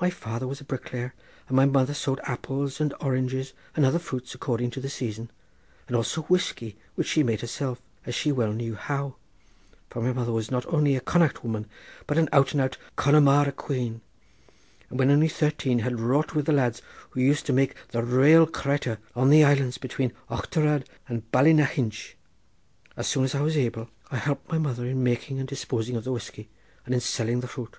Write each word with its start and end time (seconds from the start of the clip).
My 0.00 0.08
father 0.08 0.46
was 0.46 0.60
a 0.60 0.64
bricklayer, 0.64 1.14
and 1.48 1.56
my 1.56 1.66
mother 1.66 1.92
sold 1.92 2.20
apples 2.22 2.80
and 2.80 2.94
oranges 3.00 3.54
and 3.74 3.84
other 3.84 3.98
fruits, 3.98 4.32
according 4.32 4.70
to 4.70 4.80
the 4.80 4.88
season, 4.88 5.32
and 5.88 5.96
also 5.96 6.22
whiskey, 6.22 6.76
which 6.94 7.08
she 7.08 7.24
made 7.24 7.40
herself, 7.40 7.82
as 8.06 8.14
she 8.14 8.30
well 8.30 8.52
knew 8.52 8.76
how; 8.76 9.16
for 9.90 10.00
my 10.00 10.12
mother 10.12 10.30
was 10.30 10.52
not 10.52 10.64
only 10.72 10.94
a 10.94 11.00
Connacht 11.00 11.42
woman, 11.42 11.66
but 12.06 12.16
an 12.16 12.28
out 12.32 12.52
and 12.52 12.60
out 12.60 12.78
Connamara 12.94 13.50
quean, 13.50 14.00
and 14.90 14.98
when 15.00 15.10
only 15.10 15.26
thirteen 15.28 15.80
had 15.80 15.98
wrought 15.98 16.36
with 16.36 16.46
the 16.46 16.52
lads 16.52 16.80
who 17.10 17.20
used 17.20 17.44
to 17.46 17.52
make 17.52 17.74
the 17.88 18.04
raal 18.04 18.46
cratur 18.46 18.98
on 19.16 19.28
the 19.28 19.42
islands 19.42 19.76
between 19.76 20.12
Ochterard 20.30 20.86
and 21.08 21.28
Bally 21.32 21.52
na 21.52 21.64
hinch. 21.64 22.16
As 22.96 23.08
soon 23.08 23.24
as 23.24 23.34
I 23.34 23.40
was 23.42 23.56
able, 23.56 23.88
I 24.08 24.18
helped 24.18 24.52
my 24.52 24.58
mother 24.58 24.86
in 24.86 25.02
making 25.02 25.40
and 25.40 25.48
disposing 25.48 25.96
of 25.96 26.04
the 26.04 26.12
whiskey 26.12 26.48
and 26.86 26.94
in 26.94 27.00
selling 27.00 27.40
the 27.40 27.48
fruit. 27.48 27.78